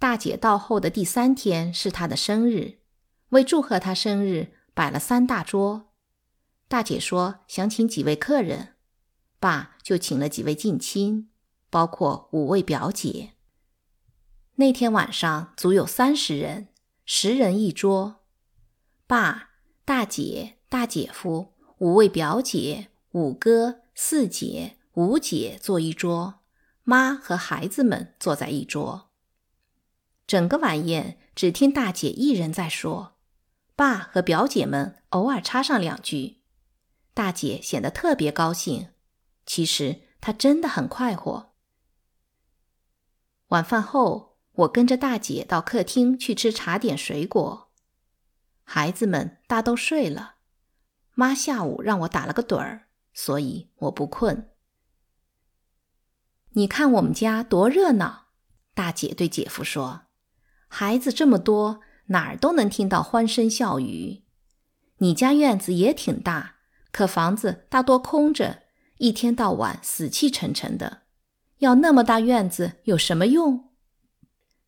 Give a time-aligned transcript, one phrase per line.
[0.00, 2.78] 大姐到后的第三天是她的生日，
[3.28, 5.92] 为祝贺她生日，摆了三大桌。
[6.68, 8.76] 大姐说想请几位客人，
[9.38, 11.28] 爸就请了几位近亲，
[11.68, 13.32] 包括五位表姐。
[14.54, 16.68] 那天晚上足有三十人，
[17.04, 18.24] 十人一桌。
[19.06, 19.50] 爸、
[19.84, 26.40] 大姐、大姐夫、五位表姐、五哥、四姐、五姐坐一桌，
[26.84, 29.09] 妈和孩子们坐在一桌。
[30.30, 33.16] 整个晚宴只听大姐一人在说，
[33.74, 36.44] 爸和表姐们偶尔插上两句。
[37.12, 38.90] 大姐显得特别高兴，
[39.44, 41.52] 其实她真的很快活。
[43.48, 47.72] 晚饭后，我跟着大姐到客厅去吃茶点、水果。
[48.62, 50.36] 孩子们大都睡了，
[51.14, 54.48] 妈下午让我打了个盹儿，所以我不困。
[56.50, 58.28] 你看我们家多热闹，
[58.74, 60.02] 大姐对姐夫说。
[60.72, 64.22] 孩子这么多，哪儿都能听到欢声笑语。
[64.98, 66.54] 你家院子也挺大，
[66.92, 68.62] 可房子大多空着，
[68.98, 71.02] 一天到晚死气沉沉的。
[71.58, 73.70] 要那么大院子有什么用？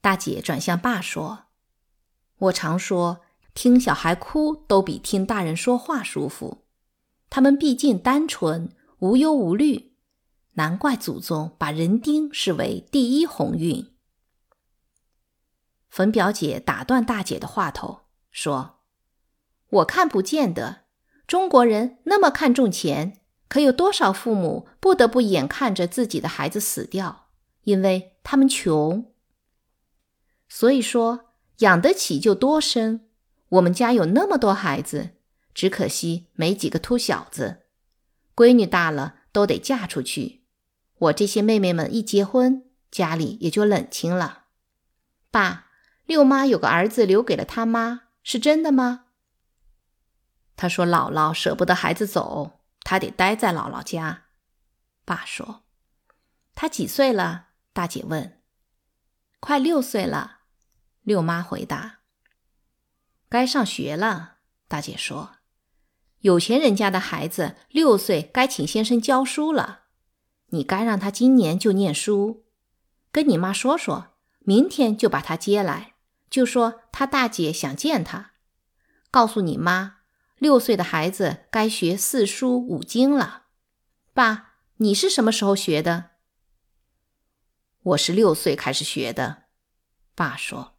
[0.00, 1.44] 大姐转向爸说
[2.38, 3.20] ：“我常说，
[3.54, 6.64] 听小孩哭都比听大人说话舒服。
[7.30, 9.94] 他们毕竟单纯，无忧无虑，
[10.54, 13.88] 难怪祖宗把人丁视为第一鸿运。”
[15.94, 18.00] 冯表姐打断大姐的话头，
[18.32, 18.80] 说
[19.70, 20.86] ：“我看不见的。
[21.24, 27.28] 中国人那么看重钱，可有多少父母不得不眼看着自己的孩子死掉，
[27.62, 29.12] 因为他们穷。
[30.48, 31.26] 所以说，
[31.58, 33.06] 养得起就多生。
[33.50, 35.10] 我们家有那么多孩子，
[35.54, 37.66] 只可惜没几个秃小子。
[38.34, 40.42] 闺女大了都得嫁出去，
[40.98, 44.46] 我这些妹妹们一结婚，家里也就冷清了。
[45.30, 45.60] 爸。”
[46.06, 49.06] 六妈有个儿子留给了他妈，是真的吗？
[50.56, 54.26] 他说：“姥姥舍不得孩子走，他得待在姥姥家。”
[55.04, 55.64] 爸说
[56.54, 58.40] ：“他几岁了？”大姐问。
[59.40, 60.40] “快六岁了。”
[61.02, 62.00] 六妈回答。
[63.28, 64.36] “该上学了。”
[64.68, 65.38] 大姐说
[66.20, 69.84] ：“有钱人家的孩子六岁该请先生教书了，
[70.50, 72.44] 你该让他今年就念书。
[73.10, 75.93] 跟你妈说说，明天就把他接来。”
[76.34, 78.32] 就说他大姐想见他，
[79.12, 79.98] 告诉你妈，
[80.38, 83.44] 六岁的孩子该学四书五经了。
[84.12, 86.10] 爸，你是什么时候学的？
[87.84, 89.44] 我是六岁开始学的。
[90.16, 90.74] 爸说，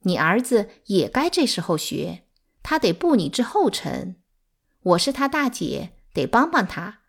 [0.00, 2.24] 你儿子也该这时候学，
[2.64, 4.20] 他得步你之后尘。
[4.80, 7.02] 我是他大姐，得帮帮他。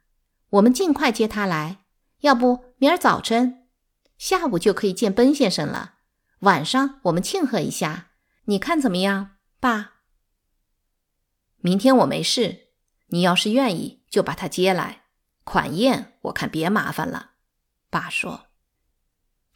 [0.51, 1.85] 我们尽快接他来，
[2.19, 3.67] 要不明儿早晨、
[4.19, 5.95] 下午就可以见奔先生了。
[6.39, 8.11] 晚上我们庆贺一下，
[8.45, 9.95] 你看怎么样，爸？
[11.57, 12.69] 明天我没事，
[13.07, 15.03] 你要是愿意，就把他接来。
[15.43, 17.31] 款宴我看别麻烦了。
[17.89, 18.45] 爸说：“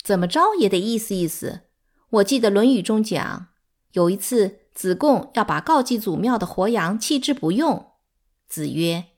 [0.03, 1.61] 怎么着也得意思意思。
[2.09, 3.47] 我记得《论语》中讲，
[3.93, 7.93] 有一次子贡要把告祭祖庙的活羊弃之不用，
[8.47, 9.11] 子曰：‘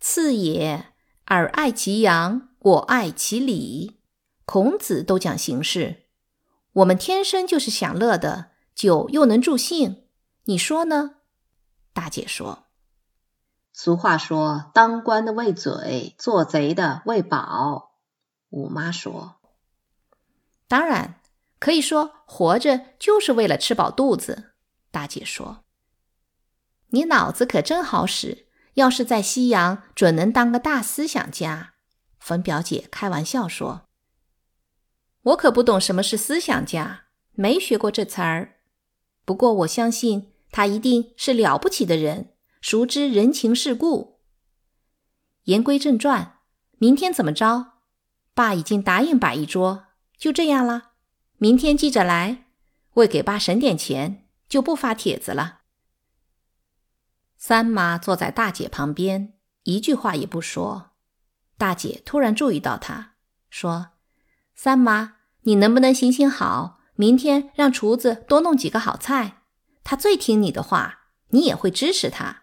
[0.00, 0.92] 次也，
[1.26, 4.00] 尔爱其羊，我爱其礼。’
[4.46, 5.99] 孔子都讲形式。”
[6.72, 10.04] 我们天生就是享乐的，酒又能助兴，
[10.44, 11.16] 你说呢？
[11.92, 12.66] 大姐说
[13.74, 17.96] ：“俗话说，当官的喂嘴，做贼的喂饱。”
[18.50, 19.40] 五妈说
[20.68, 21.20] ：“当然，
[21.58, 24.52] 可以说活着就是为了吃饱肚子。”
[24.92, 25.64] 大姐说
[26.90, 31.74] ：“你脑子可真好使，要是在西洋，准能当个大思想家。”
[32.20, 33.89] 冯表姐开玩笑说。
[35.22, 38.56] 我可不懂什么是思想家，没学过这词儿。
[39.24, 44.20] 不过我相信他一定是了不起的人，熟知人情世故。
[45.44, 46.38] 言归正传，
[46.78, 47.74] 明天怎么着？
[48.34, 50.92] 爸已经答应摆一桌，就这样啦。
[51.36, 52.46] 明天记着来，
[52.94, 55.60] 为给爸省点钱，就不发帖子了。
[57.36, 59.34] 三妈坐在大姐旁边，
[59.64, 60.92] 一句话也不说。
[61.58, 63.14] 大姐突然注意到她，
[63.50, 63.90] 说。
[64.62, 65.14] 三妈，
[65.44, 66.80] 你能不能行行好？
[66.94, 69.38] 明天让厨子多弄几个好菜，
[69.82, 72.42] 他最听你的话，你也会支持他。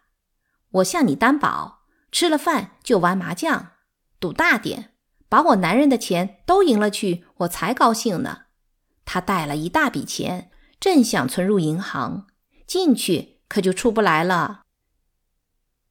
[0.71, 3.73] 我向你担保，吃了饭就玩麻将，
[4.19, 4.95] 赌大点，
[5.29, 8.45] 把我男人的钱都赢了去，我才高兴呢。
[9.05, 10.49] 他带了一大笔钱，
[10.79, 12.25] 正想存入银行，
[12.65, 14.63] 进去可就出不来了。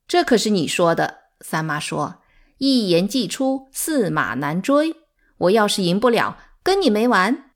[0.08, 1.18] 这可是你说的。
[1.42, 2.20] 三妈说
[2.58, 5.02] ：“一言既出，驷马难追。”
[5.38, 7.50] 我要是赢不了，跟你没完。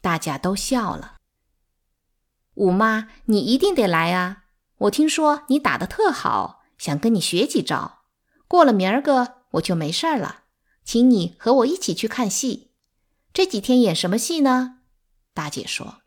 [0.00, 1.16] 大家都笑了。
[2.54, 4.44] 五妈，你一定得来啊！
[4.78, 8.02] 我听说你打的特好，想跟你学几招。
[8.46, 10.44] 过了明儿个我就没事儿了，
[10.84, 12.72] 请你和我一起去看戏。
[13.32, 14.80] 这几天演什么戏呢？
[15.34, 16.02] 大姐说：“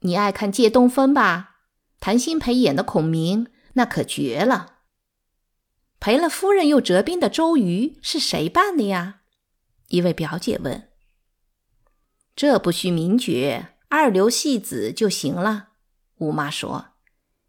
[0.00, 1.56] 你爱看《借东风》吧？
[2.00, 4.76] 谭鑫培演的孔明，那可绝了。
[6.00, 9.22] 赔了夫人又折兵的周瑜是谁扮的呀？”
[9.88, 10.88] 一位表姐问。
[12.34, 15.68] “这不需名角。”二流戏子就行了，
[16.18, 16.88] 吴妈说：“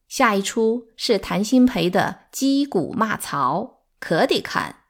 [0.08, 4.84] 下一出是谭鑫培的击鼓骂曹，可得看。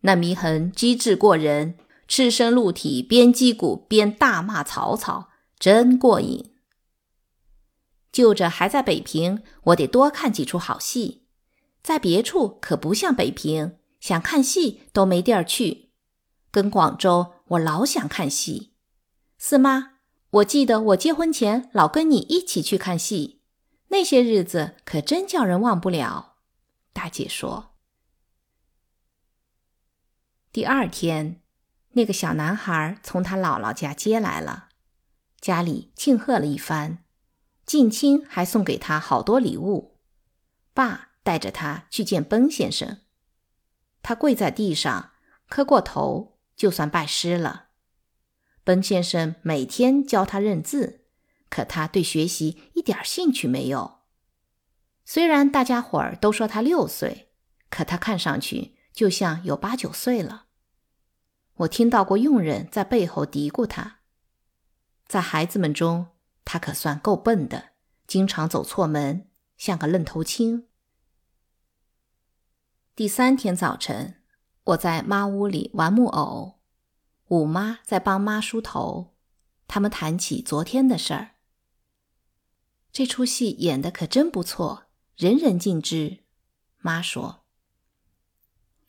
[0.00, 1.76] 那祢衡机智过人，
[2.08, 5.28] 赤身露体，边击鼓边大骂曹操，
[5.58, 6.54] 真过瘾。
[8.10, 11.26] 就着还在北平，我得多看几出好戏。
[11.82, 15.89] 在别处可不像北平，想看戏都没地儿去。
[16.50, 18.74] 跟广州，我老想看戏。
[19.38, 19.94] 四妈。”
[20.34, 23.42] 我记得我结婚前老跟你一起去看戏，
[23.88, 26.36] 那些日子可真叫人忘不了。
[26.92, 27.74] 大姐说，
[30.52, 31.42] 第二天，
[31.94, 34.68] 那个小男孩从他姥姥家接来了，
[35.40, 36.98] 家里庆贺了一番，
[37.66, 39.98] 近亲还送给他好多礼物。
[40.72, 42.98] 爸带着他去见崩先生，
[44.00, 45.10] 他跪在地上
[45.48, 46.29] 磕过头，
[46.60, 47.68] 就算拜师了。
[48.64, 51.06] 奔先生每天教他认字，
[51.48, 54.00] 可他对学习一点兴趣没有。
[55.06, 57.30] 虽然大家伙儿都说他六岁，
[57.70, 60.48] 可他看上去就像有八九岁了。
[61.54, 64.00] 我听到过佣人在背后嘀咕他，
[65.06, 66.08] 在孩子们中，
[66.44, 67.70] 他可算够笨的，
[68.06, 70.68] 经常走错门，像个愣头青。
[72.94, 74.19] 第三天早晨，
[74.64, 76.60] 我在妈屋里玩木偶。
[77.28, 79.14] 五妈在帮妈梳头，
[79.68, 81.36] 他们谈起昨天的事儿。
[82.92, 84.86] 这出戏演的可真不错，
[85.16, 86.24] 人人尽知。
[86.78, 87.44] 妈说：“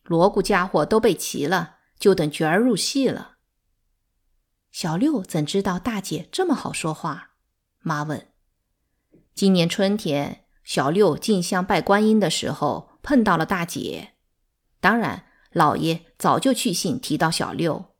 [0.03, 3.37] 锣鼓家伙都备齐了，就等角儿入戏了。”
[4.71, 7.31] 小六怎知道大姐这么好说话？
[7.79, 8.31] 妈问
[9.35, 14.13] ：“今年春天，小六进香拜观音的时候碰到了大姐，
[14.79, 17.93] 当然，老爷早就去信提到小六。”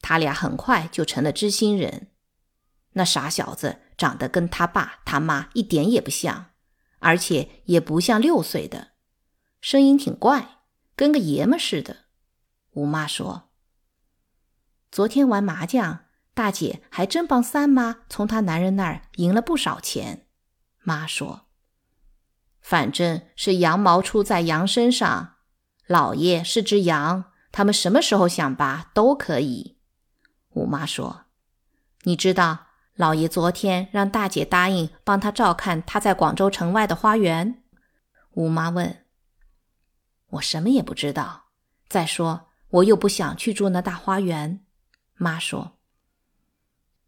[0.00, 2.12] 他俩很快就成了知心人。
[2.92, 6.52] 那傻小子长得跟他爸他妈一点也不像，
[7.00, 8.92] 而且也不像六岁的，
[9.60, 10.60] 声音挺怪，
[10.94, 12.04] 跟个爷们似的。
[12.70, 13.50] 吴妈说
[14.90, 20.26] ：“昨天玩麻将，大姐还真帮三妈从她男人那儿赢了不少钱。”
[20.82, 21.48] 妈说
[22.62, 25.37] ：“反正是羊毛出在羊身上，
[25.88, 29.78] 老爷是只羊，他们什么时候想拔都可以。”
[30.54, 31.24] 五妈说
[32.04, 37.62] ：“你知道，老爷昨天让大姐答应帮他照看他在广州城外的花园。”
[38.34, 39.04] 五妈问
[40.32, 41.46] ：“我什么也不知道。
[41.88, 44.64] 再说，我又不想去住那大花园。”
[45.16, 45.78] 妈说：“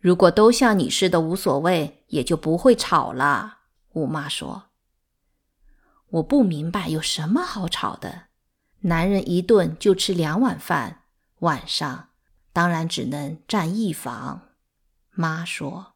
[0.00, 3.58] 如果都像你似的无所谓，也就不会吵了。”
[3.92, 4.70] 五妈说
[6.08, 8.29] ：“我不明白有什么好吵的。
[8.80, 11.02] 男人一顿就吃两碗饭，
[11.40, 12.06] 晚上。”
[12.52, 14.48] 当然只能占一房，
[15.12, 15.89] 妈说。